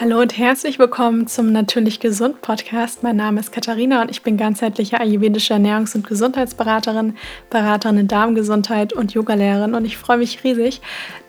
[0.00, 3.02] Hallo und herzlich willkommen zum Natürlich Gesund Podcast.
[3.02, 7.16] Mein Name ist Katharina und ich bin ganzheitliche ayurvedische Ernährungs- und Gesundheitsberaterin,
[7.50, 9.74] Beraterin in Darmgesundheit und Yogalehrerin.
[9.74, 10.80] Und ich freue mich riesig,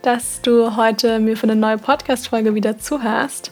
[0.03, 3.51] dass du heute mir für eine neue Podcast-Folge wieder zuhörst.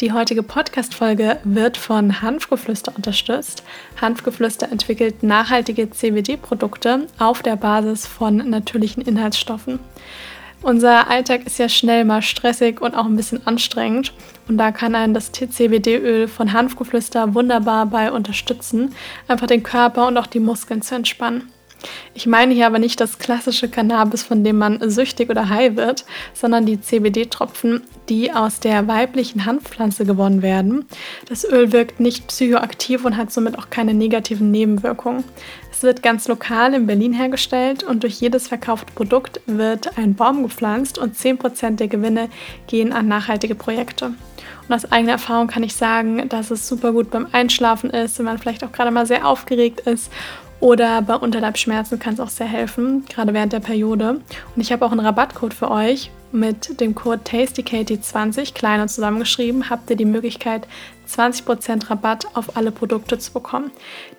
[0.00, 3.62] Die heutige Podcast-Folge wird von Hanfgeflüster unterstützt.
[4.00, 9.78] Hanfgeflüster entwickelt nachhaltige CBD-Produkte auf der Basis von natürlichen Inhaltsstoffen.
[10.66, 14.12] Unser Alltag ist ja schnell mal stressig und auch ein bisschen anstrengend.
[14.48, 18.92] Und da kann einen das TCBD-Öl von Hanfgeflüster wunderbar bei unterstützen,
[19.28, 21.52] einfach den Körper und auch die Muskeln zu entspannen.
[22.14, 26.04] Ich meine hier aber nicht das klassische Cannabis, von dem man süchtig oder high wird,
[26.34, 30.86] sondern die CBD-Tropfen, die aus der weiblichen Hanfpflanze gewonnen werden.
[31.28, 35.22] Das Öl wirkt nicht psychoaktiv und hat somit auch keine negativen Nebenwirkungen.
[35.76, 40.42] Es wird ganz lokal in Berlin hergestellt und durch jedes verkaufte Produkt wird ein Baum
[40.42, 42.30] gepflanzt und 10% der Gewinne
[42.66, 44.06] gehen an nachhaltige Projekte.
[44.06, 48.24] Und aus eigener Erfahrung kann ich sagen, dass es super gut beim Einschlafen ist, wenn
[48.24, 50.10] man vielleicht auch gerade mal sehr aufgeregt ist
[50.60, 54.22] oder bei Unterleibschmerzen kann es auch sehr helfen, gerade während der Periode.
[54.54, 56.10] Und ich habe auch einen Rabattcode für euch.
[56.36, 60.68] Mit dem Code TastyKatie20, klein und zusammengeschrieben, habt ihr die Möglichkeit,
[61.08, 63.70] 20% Rabatt auf alle Produkte zu bekommen.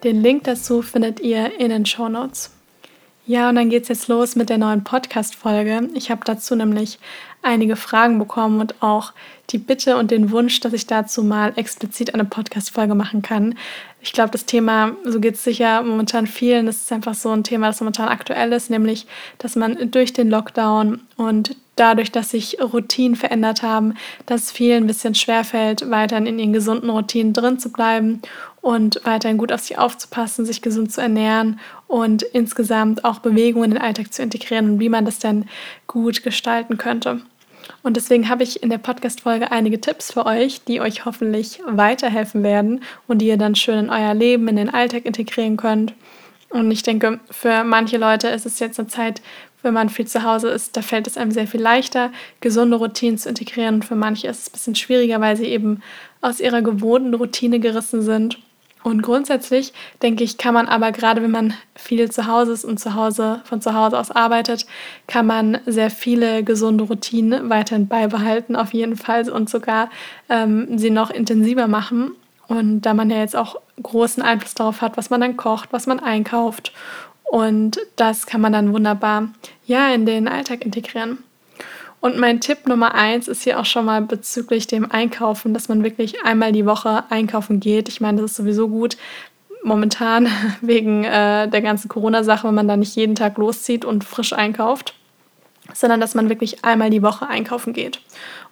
[0.04, 2.50] Den Link dazu findet ihr in den Show Notes.
[3.28, 5.90] Ja, und dann geht es jetzt los mit der neuen Podcast-Folge.
[5.94, 6.98] Ich habe dazu nämlich
[7.44, 9.14] einige Fragen bekommen und auch
[9.52, 13.54] die Bitte und den Wunsch, dass ich dazu mal explizit eine Podcast-Folge machen kann.
[14.02, 17.44] Ich glaube, das Thema, so geht es sicher momentan vielen, das ist einfach so ein
[17.44, 19.06] Thema, das momentan aktuell ist, nämlich,
[19.38, 23.94] dass man durch den Lockdown und dadurch, dass sich Routinen verändert haben,
[24.26, 28.22] dass vielen ein bisschen schwerfällt, weiterhin in ihren gesunden Routinen drin zu bleiben
[28.62, 33.72] und weiterhin gut auf sich aufzupassen, sich gesund zu ernähren und insgesamt auch Bewegung in
[33.72, 35.46] den Alltag zu integrieren und wie man das dann
[35.88, 37.22] gut gestalten könnte.
[37.84, 42.44] Und deswegen habe ich in der Podcast-Folge einige Tipps für euch, die euch hoffentlich weiterhelfen
[42.44, 45.94] werden und die ihr dann schön in euer Leben, in den Alltag integrieren könnt.
[46.50, 49.22] Und ich denke, für manche Leute ist es jetzt eine Zeit,
[49.64, 53.18] wenn man viel zu Hause ist, da fällt es einem sehr viel leichter, gesunde Routinen
[53.18, 53.82] zu integrieren.
[53.82, 55.82] Für manche ist es ein bisschen schwieriger, weil sie eben
[56.22, 58.40] aus ihrer gewohnten Routine gerissen sind.
[58.84, 62.80] Und grundsätzlich denke ich, kann man aber gerade, wenn man viel zu Hause ist und
[62.80, 64.66] zu Hause von zu Hause aus arbeitet,
[65.08, 69.90] kann man sehr viele gesunde Routinen weiterhin beibehalten, auf jeden Fall und sogar
[70.30, 72.12] ähm, sie noch intensiver machen.
[72.48, 75.86] Und da man ja jetzt auch großen Einfluss darauf hat, was man dann kocht, was
[75.86, 76.72] man einkauft.
[77.24, 79.30] Und das kann man dann wunderbar
[79.66, 81.20] ja in den Alltag integrieren.
[82.00, 85.84] Und mein Tipp Nummer eins ist hier auch schon mal bezüglich dem Einkaufen, dass man
[85.84, 87.90] wirklich einmal die Woche einkaufen geht.
[87.90, 88.98] Ich meine, das ist sowieso gut
[89.64, 90.28] momentan
[90.62, 94.94] wegen äh, der ganzen Corona-Sache, wenn man da nicht jeden Tag loszieht und frisch einkauft,
[95.74, 98.00] sondern dass man wirklich einmal die Woche einkaufen geht.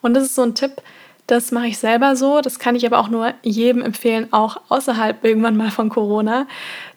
[0.01, 0.81] Und das ist so ein Tipp,
[1.27, 2.41] das mache ich selber so.
[2.41, 6.47] Das kann ich aber auch nur jedem empfehlen, auch außerhalb irgendwann mal von Corona,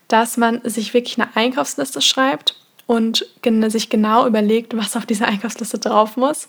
[0.09, 2.57] dass man sich wirklich eine Einkaufsliste schreibt
[2.87, 3.27] und
[3.69, 6.49] sich genau überlegt, was auf dieser Einkaufsliste drauf muss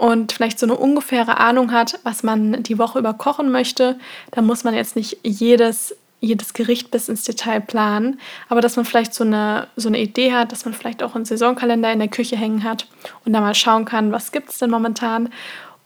[0.00, 3.98] und vielleicht so eine ungefähre Ahnung hat, was man die Woche über kochen möchte.
[4.30, 8.18] Da muss man jetzt nicht jedes, jedes Gericht bis ins Detail planen,
[8.48, 11.26] aber dass man vielleicht so eine, so eine Idee hat, dass man vielleicht auch einen
[11.26, 12.86] Saisonkalender in der Küche hängen hat
[13.26, 15.28] und da mal schauen kann, was gibt es denn momentan.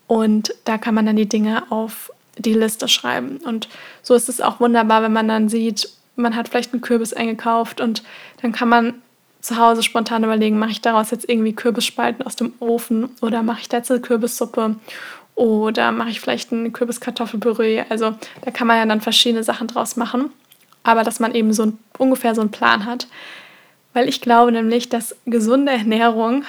[0.07, 3.37] Und da kann man dann die Dinge auf die Liste schreiben.
[3.37, 3.69] Und
[4.03, 7.81] so ist es auch wunderbar, wenn man dann sieht, man hat vielleicht einen Kürbis eingekauft
[7.81, 8.03] und
[8.41, 8.93] dann kann man
[9.41, 13.61] zu Hause spontan überlegen, mache ich daraus jetzt irgendwie Kürbisspalten aus dem Ofen oder mache
[13.61, 14.75] ich da jetzt eine Kürbissuppe
[15.35, 17.83] oder mache ich vielleicht ein Kürbiskartoffelpüree.
[17.89, 20.31] Also da kann man ja dann verschiedene Sachen draus machen,
[20.83, 23.07] aber dass man eben so ein, ungefähr so einen Plan hat.
[23.93, 26.43] Weil ich glaube nämlich, dass gesunde Ernährung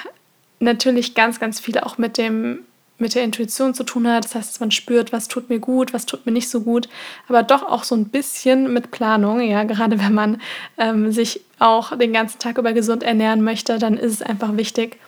[0.58, 2.60] natürlich ganz, ganz viel auch mit dem
[2.98, 4.24] mit der Intuition zu tun hat.
[4.24, 6.88] Das heißt, dass man spürt, was tut mir gut, was tut mir nicht so gut,
[7.28, 9.40] aber doch auch so ein bisschen mit Planung.
[9.40, 10.40] Ja, gerade wenn man
[10.78, 14.98] ähm, sich auch den ganzen Tag über gesund ernähren möchte, dann ist es einfach wichtig,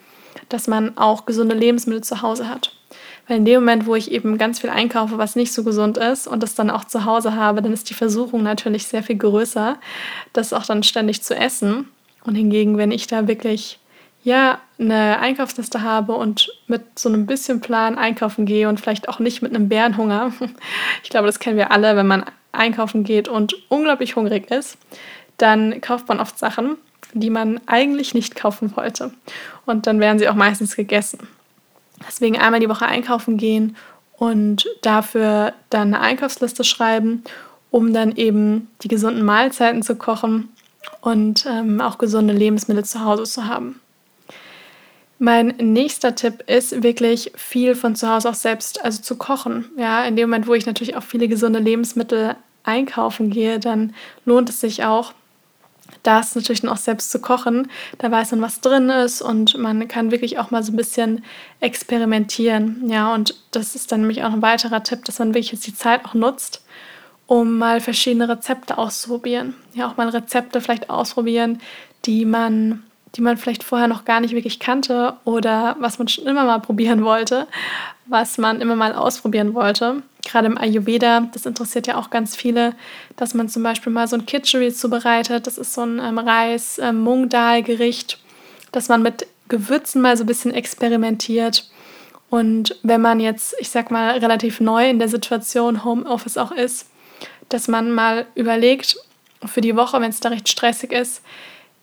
[0.49, 2.75] dass man auch gesunde Lebensmittel zu Hause hat.
[3.27, 6.27] Weil in dem Moment, wo ich eben ganz viel einkaufe, was nicht so gesund ist
[6.27, 9.77] und das dann auch zu Hause habe, dann ist die Versuchung natürlich sehr viel größer,
[10.33, 11.89] das auch dann ständig zu essen.
[12.23, 13.79] Und hingegen, wenn ich da wirklich
[14.23, 19.19] ja, eine Einkaufsliste habe und mit so einem bisschen Plan einkaufen gehe und vielleicht auch
[19.19, 20.31] nicht mit einem Bärenhunger.
[21.03, 24.77] Ich glaube, das kennen wir alle, wenn man einkaufen geht und unglaublich hungrig ist,
[25.37, 26.77] dann kauft man oft Sachen,
[27.13, 29.11] die man eigentlich nicht kaufen wollte.
[29.65, 31.27] Und dann werden sie auch meistens gegessen.
[32.07, 33.75] Deswegen einmal die Woche einkaufen gehen
[34.17, 37.23] und dafür dann eine Einkaufsliste schreiben,
[37.71, 40.49] um dann eben die gesunden Mahlzeiten zu kochen
[41.01, 43.79] und ähm, auch gesunde Lebensmittel zu Hause zu haben.
[45.21, 49.65] Mein nächster Tipp ist wirklich viel von zu Hause aus selbst, also zu kochen.
[49.77, 53.93] Ja, in dem Moment, wo ich natürlich auch viele gesunde Lebensmittel einkaufen gehe, dann
[54.23, 55.13] lohnt es sich auch,
[56.03, 57.69] das natürlich dann auch selbst zu kochen.
[57.97, 61.25] Da weiß man, was drin ist und man kann wirklich auch mal so ein bisschen
[61.59, 62.89] experimentieren.
[62.89, 65.75] Ja, und das ist dann nämlich auch ein weiterer Tipp, dass man wirklich jetzt die
[65.75, 66.63] Zeit auch nutzt,
[67.27, 69.55] um mal verschiedene Rezepte auszuprobieren.
[69.73, 71.59] Ja, auch mal Rezepte vielleicht ausprobieren,
[72.05, 72.83] die man
[73.15, 76.59] die man vielleicht vorher noch gar nicht wirklich kannte oder was man schon immer mal
[76.59, 77.47] probieren wollte,
[78.05, 80.03] was man immer mal ausprobieren wollte.
[80.25, 82.75] Gerade im Ayurveda, das interessiert ja auch ganz viele,
[83.15, 85.47] dass man zum Beispiel mal so ein Kitchery zubereitet.
[85.47, 90.53] Das ist so ein ähm, Reis-Mung-Dal-Gericht, ähm, dass man mit Gewürzen mal so ein bisschen
[90.53, 91.69] experimentiert.
[92.29, 96.87] Und wenn man jetzt, ich sag mal, relativ neu in der Situation Homeoffice auch ist,
[97.49, 98.97] dass man mal überlegt,
[99.45, 101.21] für die Woche, wenn es da recht stressig ist,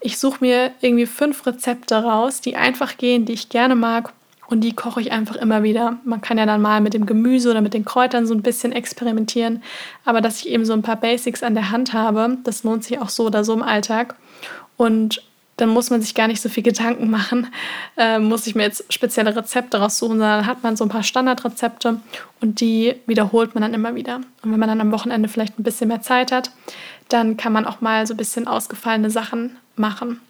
[0.07, 4.13] ich suche mir irgendwie fünf Rezepte raus, die einfach gehen, die ich gerne mag
[4.47, 5.97] und die koche ich einfach immer wieder.
[6.05, 8.71] Man kann ja dann mal mit dem Gemüse oder mit den Kräutern so ein bisschen
[8.71, 9.65] experimentieren,
[10.05, 13.01] aber dass ich eben so ein paar Basics an der Hand habe, das lohnt sich
[13.01, 14.15] auch so oder so im Alltag.
[14.77, 15.25] Und
[15.57, 17.49] dann muss man sich gar nicht so viel Gedanken machen,
[17.97, 21.99] äh, muss ich mir jetzt spezielle Rezepte raussuchen, sondern hat man so ein paar Standardrezepte
[22.41, 24.21] und die wiederholt man dann immer wieder.
[24.43, 26.53] Und wenn man dann am Wochenende vielleicht ein bisschen mehr Zeit hat,
[27.09, 30.21] dann kann man auch mal so ein bisschen ausgefallene Sachen machen.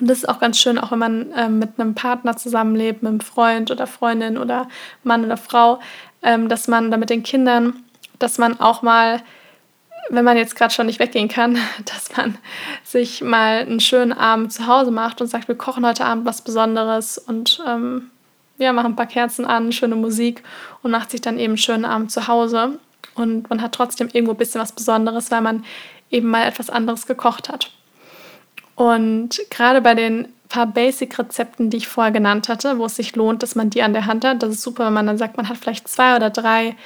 [0.00, 3.10] Und das ist auch ganz schön, auch wenn man ähm, mit einem Partner zusammenlebt, mit
[3.10, 4.68] einem Freund oder Freundin oder
[5.04, 5.80] Mann oder Frau,
[6.22, 7.74] ähm, dass man da mit den Kindern,
[8.18, 9.22] dass man auch mal,
[10.08, 12.38] wenn man jetzt gerade schon nicht weggehen kann, dass man
[12.84, 16.42] sich mal einen schönen Abend zu Hause macht und sagt, wir kochen heute Abend was
[16.42, 18.10] Besonderes und ähm,
[18.58, 20.42] ja, machen ein paar Kerzen an, schöne Musik
[20.82, 22.78] und macht sich dann eben einen schönen Abend zu Hause.
[23.14, 25.64] Und man hat trotzdem irgendwo ein bisschen was Besonderes, weil man
[26.10, 27.72] eben mal etwas anderes gekocht hat.
[28.74, 33.42] Und gerade bei den paar Basic-Rezepten, die ich vorher genannt hatte, wo es sich lohnt,
[33.42, 35.48] dass man die an der Hand hat, das ist super, wenn man dann sagt, man
[35.48, 36.76] hat vielleicht zwei oder drei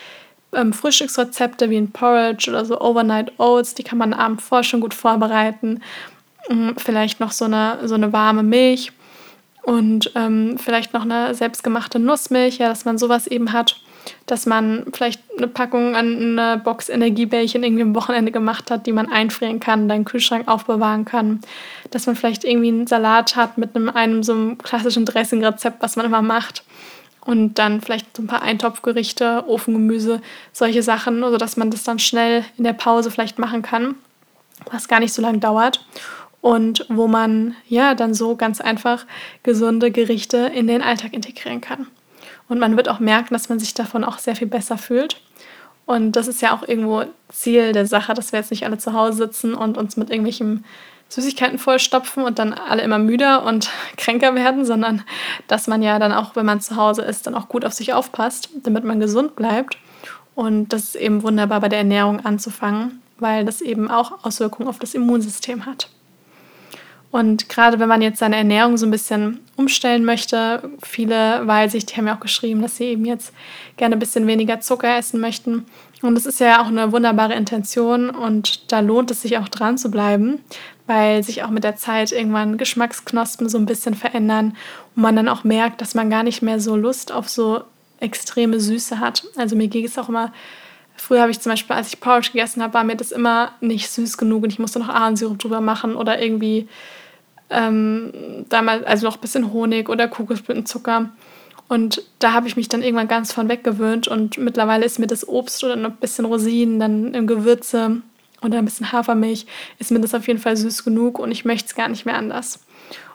[0.54, 4.62] ähm, Frühstücksrezepte wie ein Porridge oder so Overnight Oats, die kann man am Abend vor
[4.62, 5.82] schon gut vorbereiten.
[6.48, 8.92] Ähm, vielleicht noch so eine, so eine warme Milch
[9.62, 13.80] und ähm, vielleicht noch eine selbstgemachte Nussmilch, ja, dass man sowas eben hat
[14.26, 18.92] dass man vielleicht eine Packung an eine Box Energiebällchen irgendwie am Wochenende gemacht hat, die
[18.92, 21.40] man einfrieren kann, dann Kühlschrank aufbewahren kann.
[21.90, 25.96] Dass man vielleicht irgendwie einen Salat hat mit einem, einem so einem klassischen Dressing-Rezept, was
[25.96, 26.64] man immer macht.
[27.20, 30.20] Und dann vielleicht so ein paar Eintopfgerichte, Ofengemüse,
[30.52, 33.96] solche Sachen, so dass man das dann schnell in der Pause vielleicht machen kann,
[34.70, 35.84] was gar nicht so lange dauert
[36.46, 39.04] und wo man ja dann so ganz einfach
[39.42, 41.88] gesunde Gerichte in den Alltag integrieren kann.
[42.48, 45.20] Und man wird auch merken, dass man sich davon auch sehr viel besser fühlt.
[45.84, 48.92] Und das ist ja auch irgendwo Ziel der Sache, dass wir jetzt nicht alle zu
[48.92, 50.64] Hause sitzen und uns mit irgendwelchen
[51.08, 55.02] Süßigkeiten vollstopfen und dann alle immer müder und kränker werden, sondern
[55.46, 57.92] dass man ja dann auch, wenn man zu Hause ist, dann auch gut auf sich
[57.92, 59.78] aufpasst, damit man gesund bleibt.
[60.34, 64.78] Und das ist eben wunderbar bei der Ernährung anzufangen, weil das eben auch Auswirkungen auf
[64.78, 65.88] das Immunsystem hat.
[67.10, 71.86] Und gerade wenn man jetzt seine Ernährung so ein bisschen umstellen möchte, viele weiß ich,
[71.86, 73.32] die haben ja auch geschrieben, dass sie eben jetzt
[73.76, 75.64] gerne ein bisschen weniger Zucker essen möchten.
[76.02, 79.78] Und das ist ja auch eine wunderbare Intention und da lohnt es sich auch dran
[79.78, 80.40] zu bleiben,
[80.86, 84.56] weil sich auch mit der Zeit irgendwann Geschmacksknospen so ein bisschen verändern
[84.94, 87.62] und man dann auch merkt, dass man gar nicht mehr so Lust auf so
[87.98, 89.24] extreme Süße hat.
[89.36, 90.32] Also mir ging es auch immer
[90.96, 93.90] Früher habe ich zum Beispiel, als ich Porridge gegessen habe, war mir das immer nicht
[93.90, 96.68] süß genug und ich musste noch Ahornsirup drüber machen oder irgendwie
[97.50, 98.12] ähm,
[98.48, 101.10] damals, also noch ein bisschen Honig oder Kokosblütenzucker.
[101.68, 105.26] Und da habe ich mich dann irgendwann ganz von weggewöhnt und mittlerweile ist mir das
[105.26, 108.02] Obst oder ein bisschen Rosinen, dann im Gewürze
[108.42, 109.46] oder ein bisschen Hafermilch,
[109.78, 112.16] ist mir das auf jeden Fall süß genug und ich möchte es gar nicht mehr
[112.16, 112.64] anders.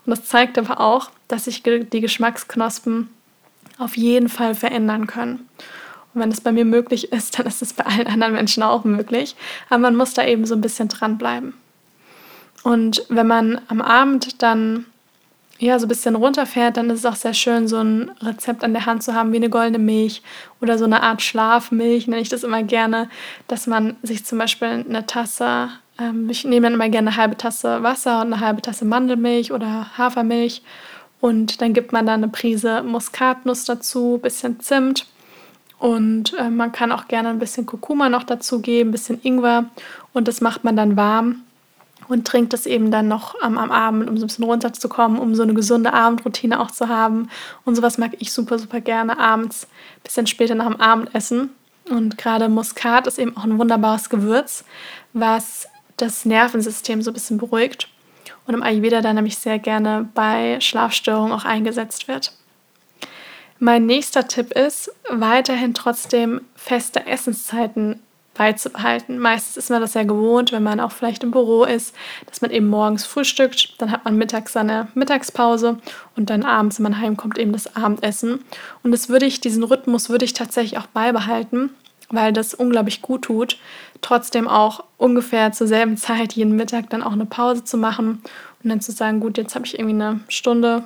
[0.06, 3.10] Und das zeigt aber auch, dass sich die Geschmacksknospen
[3.78, 5.48] auf jeden Fall verändern können.
[6.14, 8.84] Und wenn es bei mir möglich ist, dann ist es bei allen anderen Menschen auch
[8.84, 9.36] möglich.
[9.70, 11.54] Aber man muss da eben so ein bisschen dranbleiben.
[12.64, 14.86] Und wenn man am Abend dann
[15.62, 18.74] ja so ein bisschen runterfährt, dann ist es auch sehr schön, so ein Rezept an
[18.74, 20.22] der Hand zu haben, wie eine goldene Milch
[20.60, 23.10] oder so eine Art Schlafmilch, nenne ich das immer gerne,
[23.48, 27.38] dass man sich zum Beispiel eine Tasse, ähm, ich nehme dann immer gerne eine halbe
[27.38, 30.64] Tasse Wasser und eine halbe Tasse Mandelmilch oder Hafermilch
[31.20, 35.06] und dann gibt man da eine Prise Muskatnuss dazu, ein bisschen Zimt
[35.82, 39.66] und äh, man kann auch gerne ein bisschen Kurkuma noch dazu geben, ein bisschen Ingwer
[40.14, 41.42] und das macht man dann warm
[42.08, 45.34] und trinkt das eben dann noch am, am Abend, um so ein bisschen runterzukommen, um
[45.34, 47.30] so eine gesunde Abendroutine auch zu haben.
[47.66, 51.50] Und sowas mag ich super, super gerne abends, ein bisschen später nach dem Abendessen.
[51.90, 54.64] Und gerade Muskat ist eben auch ein wunderbares Gewürz,
[55.14, 57.90] was das Nervensystem so ein bisschen beruhigt.
[58.46, 62.34] und im Ayurveda dann nämlich sehr gerne bei Schlafstörungen auch eingesetzt wird.
[63.64, 68.00] Mein nächster Tipp ist, weiterhin trotzdem feste Essenszeiten
[68.34, 69.20] beizubehalten.
[69.20, 71.94] Meistens ist man das ja gewohnt, wenn man auch vielleicht im Büro ist,
[72.26, 75.78] dass man eben morgens frühstückt, dann hat man mittags seine Mittagspause
[76.16, 78.40] und dann abends, wenn man heimkommt, eben das Abendessen.
[78.82, 81.70] Und das würde ich, diesen Rhythmus würde ich tatsächlich auch beibehalten,
[82.10, 83.60] weil das unglaublich gut tut,
[84.02, 88.24] trotzdem auch ungefähr zur selben Zeit jeden Mittag dann auch eine Pause zu machen
[88.64, 90.84] und dann zu sagen, gut, jetzt habe ich irgendwie eine Stunde,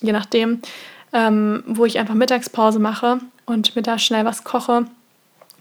[0.00, 0.62] je nachdem,
[1.12, 4.86] ähm, wo ich einfach Mittagspause mache und mir da schnell was koche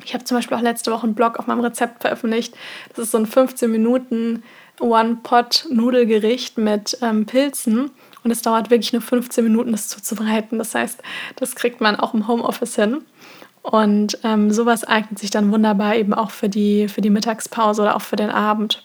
[0.03, 2.55] ich habe zum Beispiel auch letzte Woche einen Blog auf meinem Rezept veröffentlicht.
[2.89, 4.43] Das ist so ein 15 Minuten
[4.79, 7.91] One-Pot-Nudelgericht mit ähm, Pilzen.
[8.23, 10.59] Und es dauert wirklich nur 15 Minuten, das zuzubereiten.
[10.59, 11.01] Das heißt,
[11.37, 12.99] das kriegt man auch im Homeoffice hin.
[13.63, 17.95] Und ähm, sowas eignet sich dann wunderbar eben auch für die, für die Mittagspause oder
[17.95, 18.83] auch für den Abend.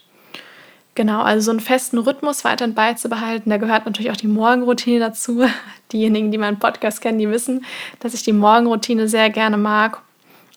[0.94, 3.48] Genau, also so einen festen Rhythmus weiterhin beizubehalten.
[3.48, 5.44] Da gehört natürlich auch die Morgenroutine dazu.
[5.92, 7.64] Diejenigen, die meinen Podcast kennen, die wissen,
[8.00, 10.02] dass ich die Morgenroutine sehr gerne mag.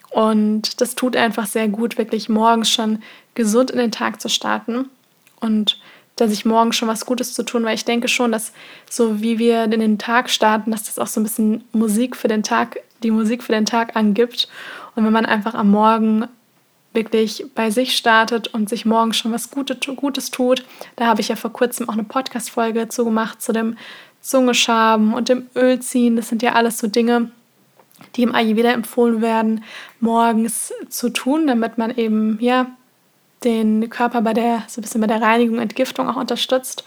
[0.10, 3.02] Und das tut einfach sehr gut, wirklich morgens schon
[3.34, 4.90] gesund in den Tag zu starten
[5.42, 5.78] und
[6.16, 8.54] dass ich morgens schon was Gutes zu tun, weil ich denke schon, dass
[8.90, 12.30] so wie wir in den Tag starten, dass das auch so ein bisschen Musik für
[12.30, 14.48] den Tag, die Musik für den Tag angibt.
[14.96, 16.30] Und wenn man einfach am Morgen
[16.96, 21.36] wirklich bei sich startet und sich morgens schon was Gutes tut, da habe ich ja
[21.36, 23.78] vor kurzem auch eine Podcast-Folge zu gemacht zu dem
[24.22, 26.16] Zungeschaben und dem Ölziehen.
[26.16, 27.32] Das sind ja alles so Dinge,
[28.16, 29.64] die im Ayurveda empfohlen werden,
[30.00, 32.68] morgens zu tun, damit man eben ja
[33.44, 36.84] den Körper bei der so ein bisschen bei der Reinigung, Entgiftung auch unterstützt.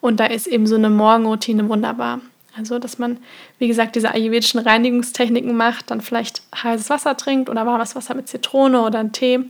[0.00, 2.20] Und da ist eben so eine Morgenroutine wunderbar.
[2.56, 3.18] Also, dass man,
[3.58, 8.28] wie gesagt, diese ayurvedischen Reinigungstechniken macht, dann vielleicht heißes Wasser trinkt oder warmes Wasser mit
[8.28, 9.40] Zitrone oder einen Tee.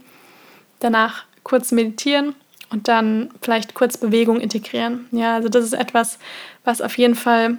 [0.80, 2.34] Danach kurz meditieren
[2.70, 5.06] und dann vielleicht kurz Bewegung integrieren.
[5.12, 6.18] Ja, also das ist etwas,
[6.64, 7.58] was auf jeden Fall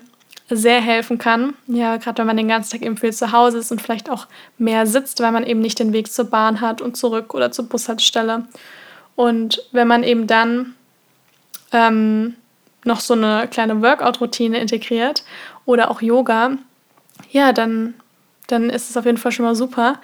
[0.50, 1.54] sehr helfen kann.
[1.68, 4.28] Ja, gerade wenn man den ganzen Tag eben viel zu Hause ist und vielleicht auch
[4.58, 7.68] mehr sitzt, weil man eben nicht den Weg zur Bahn hat und zurück oder zur
[7.68, 8.46] Bushaltestelle.
[9.16, 10.76] Und wenn man eben dann
[11.74, 12.36] ähm,
[12.88, 15.24] noch so eine kleine Workout-Routine integriert
[15.66, 16.58] oder auch Yoga,
[17.30, 17.94] ja, dann,
[18.48, 20.00] dann ist es auf jeden Fall schon mal super.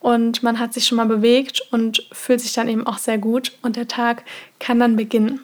[0.00, 3.52] Und man hat sich schon mal bewegt und fühlt sich dann eben auch sehr gut
[3.62, 4.22] und der Tag
[4.60, 5.40] kann dann beginnen.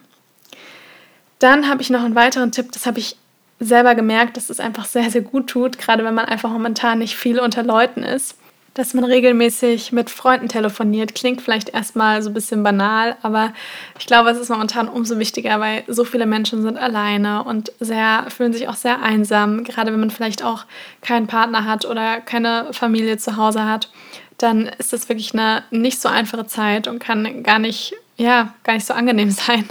[1.41, 3.17] Dann habe ich noch einen weiteren Tipp, das habe ich
[3.59, 7.17] selber gemerkt, dass es einfach sehr, sehr gut tut, gerade wenn man einfach momentan nicht
[7.17, 8.37] viel unter Leuten ist.
[8.75, 13.53] Dass man regelmäßig mit Freunden telefoniert, klingt vielleicht erstmal so ein bisschen banal, aber
[13.99, 18.27] ich glaube, es ist momentan umso wichtiger, weil so viele Menschen sind alleine und sehr,
[18.29, 20.65] fühlen sich auch sehr einsam, gerade wenn man vielleicht auch
[21.03, 23.91] keinen Partner hat oder keine Familie zu Hause hat
[24.39, 28.75] dann ist das wirklich eine nicht so einfache Zeit und kann gar nicht ja, gar
[28.75, 29.69] nicht so angenehm sein.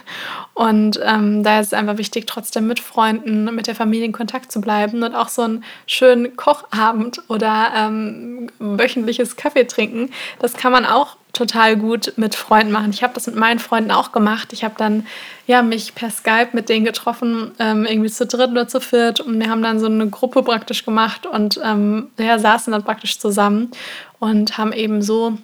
[0.54, 4.52] Und ähm, da ist es einfach wichtig, trotzdem mit Freunden, mit der Familie in Kontakt
[4.52, 10.12] zu bleiben und auch so einen schönen Kochabend oder ähm, wöchentliches Kaffee trinken.
[10.40, 12.92] Das kann man auch total gut mit Freunden machen.
[12.92, 14.54] Ich habe das mit meinen Freunden auch gemacht.
[14.54, 15.08] Ich habe dann
[15.48, 19.40] ja mich per Skype mit denen getroffen, ähm, irgendwie zu dritt oder zu viert und
[19.40, 23.72] wir haben dann so eine Gruppe praktisch gemacht und ähm, ja, saßen dann praktisch zusammen
[24.20, 25.36] und haben eben so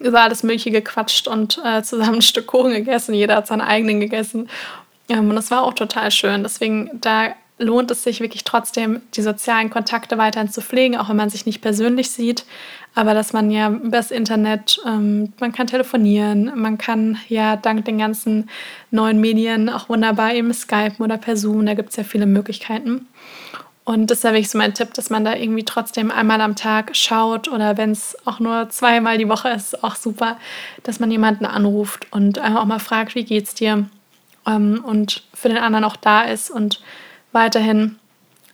[0.00, 3.14] über alles Mögliche gequatscht und äh, zusammen ein Stück Kuchen gegessen.
[3.14, 4.48] Jeder hat seinen eigenen gegessen.
[5.08, 6.42] Ähm, und das war auch total schön.
[6.42, 11.16] Deswegen, da lohnt es sich wirklich trotzdem, die sozialen Kontakte weiterhin zu pflegen, auch wenn
[11.16, 12.44] man sich nicht persönlich sieht.
[12.94, 17.84] Aber dass man ja über das Internet, ähm, man kann telefonieren, man kann ja dank
[17.84, 18.48] den ganzen
[18.90, 23.06] neuen Medien auch wunderbar eben Skypen oder per Zoom, da gibt es ja viele Möglichkeiten.
[23.88, 27.48] Und das ist so mein Tipp, dass man da irgendwie trotzdem einmal am Tag schaut
[27.48, 30.36] oder wenn es auch nur zweimal die Woche ist, auch super,
[30.82, 33.88] dass man jemanden anruft und einfach auch mal fragt, wie geht's dir?
[34.46, 36.82] Ähm, und für den anderen auch da ist und
[37.32, 37.96] weiterhin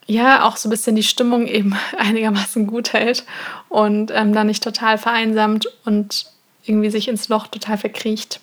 [0.06, 3.24] ja auch so ein bisschen die Stimmung eben einigermaßen gut hält
[3.68, 6.26] und ähm, dann nicht total vereinsamt und
[6.62, 8.38] irgendwie sich ins Loch total verkriecht.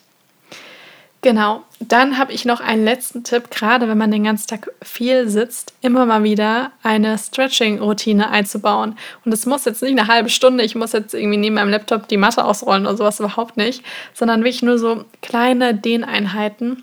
[1.23, 5.29] Genau, dann habe ich noch einen letzten Tipp, gerade wenn man den ganzen Tag viel
[5.29, 8.95] sitzt, immer mal wieder eine Stretching-Routine einzubauen.
[9.23, 12.07] Und es muss jetzt nicht eine halbe Stunde, ich muss jetzt irgendwie neben meinem Laptop
[12.07, 13.83] die Matte ausrollen oder sowas überhaupt nicht,
[14.15, 16.81] sondern wirklich nur so kleine Dehneinheiten,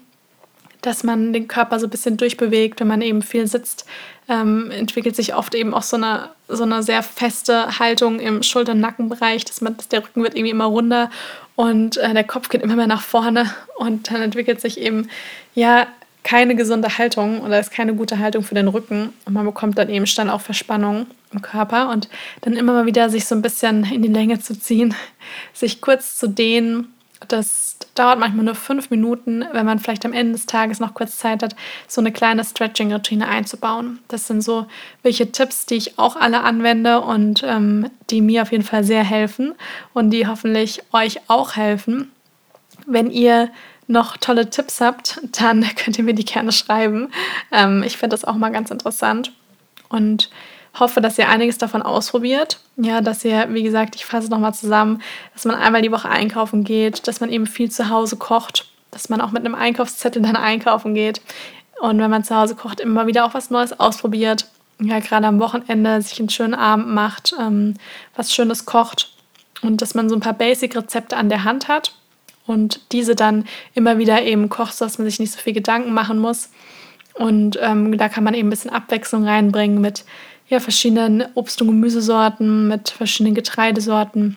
[0.89, 3.85] dass man den Körper so ein bisschen durchbewegt, wenn man eben viel sitzt,
[4.27, 9.45] ähm, entwickelt sich oft eben auch so eine, so eine sehr feste Haltung im Schulter-Nackenbereich,
[9.45, 11.11] dass man, dass der Rücken wird irgendwie immer runder
[11.57, 15.11] und äh, der Kopf geht immer mehr nach vorne und dann entwickelt sich eben
[15.55, 15.87] ja
[16.25, 19.91] keine gesunde Haltung oder ist keine gute Haltung für den Rücken und man bekommt dann
[19.91, 22.09] eben dann auch Verspannung im Körper und
[22.41, 24.95] dann immer mal wieder sich so ein bisschen in die Länge zu ziehen,
[25.53, 26.95] sich kurz zu dehnen,
[27.27, 31.19] Das dauert manchmal nur fünf Minuten, wenn man vielleicht am Ende des Tages noch kurz
[31.19, 31.57] Zeit hat,
[31.89, 33.99] so eine kleine Stretching-Routine einzubauen.
[34.07, 34.67] Das sind so
[35.03, 39.03] welche Tipps, die ich auch alle anwende und ähm, die mir auf jeden Fall sehr
[39.03, 39.55] helfen
[39.95, 42.13] und die hoffentlich euch auch helfen.
[42.87, 43.51] Wenn ihr
[43.89, 47.11] noch tolle Tipps habt, dann könnt ihr mir die gerne schreiben.
[47.51, 49.33] Ähm, ich finde das auch mal ganz interessant
[49.89, 50.31] und
[50.81, 52.61] hoffe, dass ihr einiges davon ausprobiert.
[52.77, 55.03] Ja, dass ihr, wie gesagt, ich fasse nochmal zusammen,
[55.35, 59.09] dass man einmal die Woche einkaufen geht, dass man eben viel zu Hause kocht, dass
[59.09, 61.21] man auch mit einem Einkaufszettel dann einkaufen geht.
[61.81, 64.47] Und wenn man zu Hause kocht, immer wieder auch was Neues ausprobiert.
[64.81, 67.75] Ja, gerade am Wochenende sich einen schönen Abend macht, ähm,
[68.15, 69.13] was Schönes kocht
[69.63, 71.95] und dass man so ein paar Basic-Rezepte an der Hand hat
[72.47, 73.45] und diese dann
[73.75, 76.51] immer wieder eben kocht, sodass man sich nicht so viel Gedanken machen muss.
[77.15, 80.05] Und ähm, da kann man eben ein bisschen Abwechslung reinbringen mit
[80.49, 84.37] ja, verschiedenen Obst- und Gemüsesorten, mit verschiedenen Getreidesorten.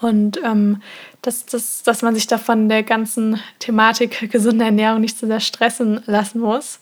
[0.00, 0.82] Und ähm,
[1.22, 5.40] dass, dass, dass man sich da von der ganzen Thematik gesunde Ernährung nicht so sehr
[5.40, 6.80] stressen lassen muss.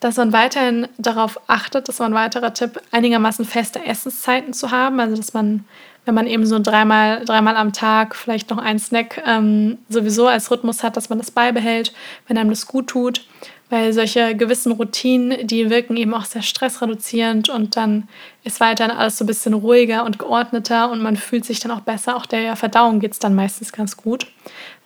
[0.00, 5.00] Dass man weiterhin darauf achtet, das war ein weiterer Tipp, einigermaßen feste Essenszeiten zu haben.
[5.00, 5.64] Also dass man
[6.06, 10.50] wenn man eben so dreimal, dreimal am Tag vielleicht noch einen Snack ähm, sowieso als
[10.50, 11.92] Rhythmus hat, dass man das beibehält,
[12.28, 13.26] wenn einem das gut tut.
[13.68, 18.08] Weil solche gewissen Routinen, die wirken eben auch sehr stressreduzierend und dann
[18.44, 21.80] ist weiterhin alles so ein bisschen ruhiger und geordneter und man fühlt sich dann auch
[21.80, 22.16] besser.
[22.16, 24.28] Auch der Verdauung geht es dann meistens ganz gut,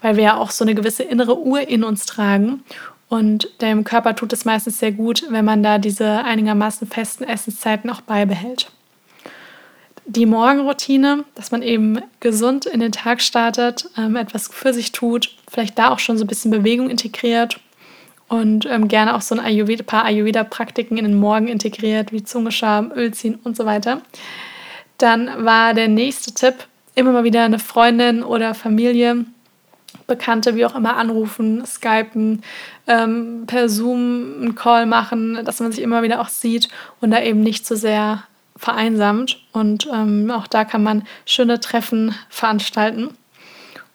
[0.00, 2.62] weil wir ja auch so eine gewisse innere Uhr in uns tragen.
[3.10, 7.90] Und dem Körper tut es meistens sehr gut, wenn man da diese einigermaßen festen Essenszeiten
[7.90, 8.70] auch beibehält
[10.10, 15.36] die Morgenroutine, dass man eben gesund in den Tag startet, ähm, etwas für sich tut,
[15.48, 17.60] vielleicht da auch schon so ein bisschen Bewegung integriert
[18.30, 22.92] und ähm, gerne auch so ein Ayurveda, paar Ayurveda-Praktiken in den Morgen integriert, wie Zungescham,
[22.94, 24.02] Öl ziehen und so weiter.
[24.98, 26.54] Dann war der nächste Tipp,
[26.94, 29.24] immer mal wieder eine Freundin oder Familie,
[30.06, 32.42] Bekannte, wie auch immer, anrufen, skypen,
[32.86, 36.68] ähm, per Zoom einen Call machen, dass man sich immer wieder auch sieht
[37.00, 38.22] und da eben nicht so sehr
[38.56, 39.40] vereinsamt.
[39.50, 43.08] Und ähm, auch da kann man schöne Treffen veranstalten.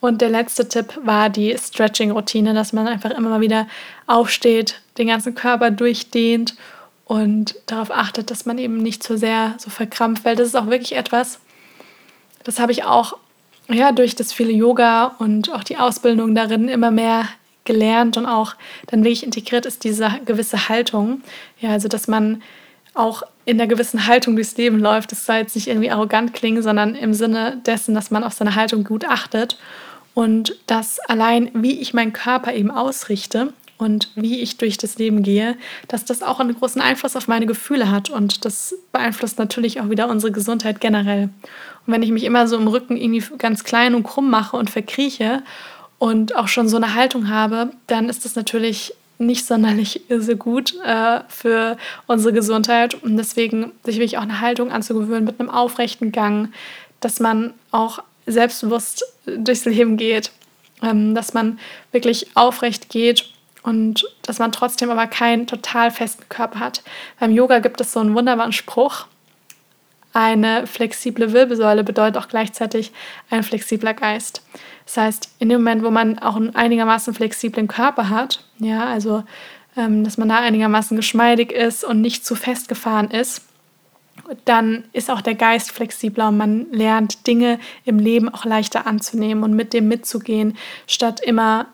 [0.05, 3.67] Und der letzte Tipp war die Stretching-Routine, dass man einfach immer mal wieder
[4.05, 6.53] aufsteht, den ganzen Körper durchdehnt
[7.05, 10.67] und darauf achtet, dass man eben nicht zu sehr so verkrampft, weil das ist auch
[10.67, 11.39] wirklich etwas,
[12.43, 13.17] das habe ich auch
[13.67, 17.27] ja, durch das viele Yoga und auch die Ausbildung darin immer mehr
[17.63, 18.53] gelernt und auch
[18.85, 21.23] dann wirklich integriert ist diese gewisse Haltung.
[21.59, 22.43] Ja, also dass man
[22.93, 25.11] auch in einer gewissen Haltung durchs Leben läuft.
[25.11, 28.53] Das soll jetzt nicht irgendwie arrogant klingen, sondern im Sinne dessen, dass man auf seine
[28.53, 29.57] Haltung gut achtet
[30.15, 35.21] und dass allein, wie ich meinen Körper eben ausrichte und wie ich durch das Leben
[35.21, 35.57] gehe,
[35.89, 39.89] dass das auch einen großen Einfluss auf meine Gefühle hat und das beeinflusst natürlich auch
[39.89, 41.29] wieder unsere Gesundheit generell.
[41.85, 44.69] Und wenn ich mich immer so im Rücken irgendwie ganz klein und krumm mache und
[44.69, 45.43] verkrieche
[45.99, 50.75] und auch schon so eine Haltung habe, dann ist das natürlich nicht sonderlich so gut
[50.85, 52.95] äh, für unsere Gesundheit.
[52.95, 56.53] Und deswegen sich wirklich auch eine Haltung anzugewöhnen mit einem aufrechten Gang,
[57.01, 60.31] dass man auch selbstbewusst durchs Leben geht,
[60.81, 61.59] ähm, dass man
[61.91, 63.29] wirklich aufrecht geht
[63.63, 66.83] und dass man trotzdem aber keinen total festen Körper hat.
[67.19, 69.07] Beim Yoga gibt es so einen wunderbaren Spruch.
[70.13, 72.91] Eine flexible Wirbelsäule bedeutet auch gleichzeitig
[73.29, 74.43] ein flexibler Geist.
[74.85, 79.23] Das heißt, in dem Moment, wo man auch einen einigermaßen flexiblen Körper hat, ja, also
[79.75, 83.41] ähm, dass man da einigermaßen geschmeidig ist und nicht zu festgefahren ist,
[84.45, 89.43] dann ist auch der Geist flexibler und man lernt Dinge im Leben auch leichter anzunehmen
[89.43, 90.57] und mit dem mitzugehen,
[90.87, 91.67] statt immer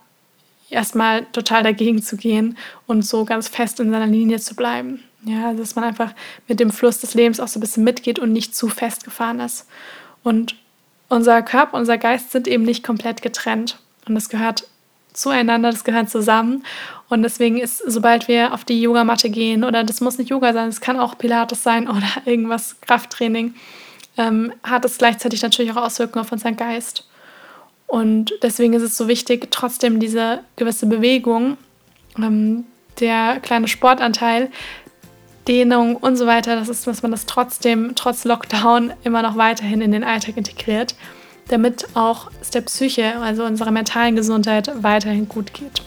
[0.69, 5.03] erstmal total dagegen zu gehen und so ganz fest in seiner Linie zu bleiben.
[5.23, 6.13] Ja, also dass man einfach
[6.47, 9.67] mit dem Fluss des Lebens auch so ein bisschen mitgeht und nicht zu festgefahren ist.
[10.23, 10.55] Und
[11.09, 13.77] unser Körper, unser Geist sind eben nicht komplett getrennt.
[14.07, 14.67] Und das gehört
[15.13, 16.63] zueinander, das gehört zusammen.
[17.11, 20.69] Und deswegen ist, sobald wir auf die Yogamatte gehen, oder das muss nicht Yoga sein,
[20.69, 23.53] es kann auch Pilates sein oder irgendwas Krafttraining,
[24.17, 27.05] ähm, hat es gleichzeitig natürlich auch Auswirkungen auf unseren Geist.
[27.85, 31.57] Und deswegen ist es so wichtig, trotzdem diese gewisse Bewegung,
[32.17, 32.63] ähm,
[33.01, 34.49] der kleine Sportanteil,
[35.49, 39.81] Dehnung und so weiter, das ist, dass man das trotzdem, trotz Lockdown, immer noch weiterhin
[39.81, 40.95] in den Alltag integriert,
[41.49, 45.81] damit auch es der Psyche, also unserer mentalen Gesundheit, weiterhin gut geht.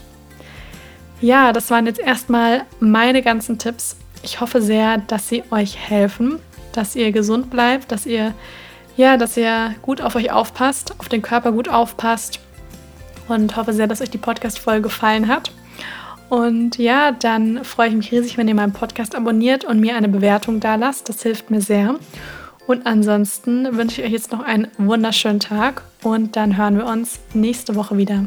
[1.25, 3.97] Ja, das waren jetzt erstmal meine ganzen Tipps.
[4.23, 6.39] Ich hoffe sehr, dass sie euch helfen,
[6.73, 8.35] dass ihr gesund bleibt, dass ihr
[8.99, 12.41] ja, dass ihr gut auf euch aufpasst, auf den Körper gut aufpasst
[13.27, 15.51] und hoffe sehr, dass euch die Podcast-Folge gefallen hat.
[16.29, 20.09] Und ja, dann freue ich mich riesig, wenn ihr meinen Podcast abonniert und mir eine
[20.09, 21.09] Bewertung da lasst.
[21.09, 21.95] Das hilft mir sehr.
[22.67, 27.19] Und ansonsten wünsche ich euch jetzt noch einen wunderschönen Tag und dann hören wir uns
[27.33, 28.27] nächste Woche wieder.